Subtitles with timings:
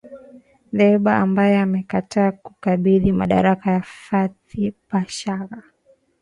[0.75, 5.59] Dbeibah ambaye amekataa kukabidhi madaraka kwa Fathi Bashagha